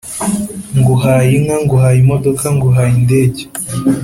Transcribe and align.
nguhaye 0.77 1.29
inka, 1.37 1.55
nguhaye 1.63 1.97
imodoka, 2.03 2.45
nguhaye 2.55 2.91
indege 2.99 3.41